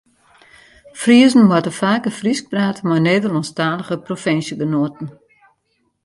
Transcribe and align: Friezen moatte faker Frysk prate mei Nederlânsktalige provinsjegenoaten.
Friezen 1.01 1.43
moatte 1.49 1.71
faker 1.81 2.11
Frysk 2.19 2.45
prate 2.53 2.81
mei 2.89 2.99
Nederlânsktalige 3.09 3.95
provinsjegenoaten. 4.07 5.07